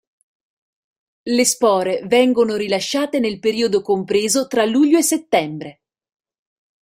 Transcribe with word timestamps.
Le 1.21 1.45
spore 1.45 2.01
vengono 2.07 2.55
rilasciate 2.55 3.19
nel 3.19 3.37
periodo 3.37 3.83
compreso 3.83 4.47
tra 4.47 4.65
luglio 4.65 4.97
e 4.97 5.03
settembre. 5.03 5.81